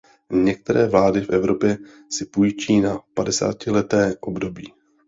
[0.31, 1.77] Některé vlády v Evropě
[2.09, 4.73] si půjčují na padesátileté období.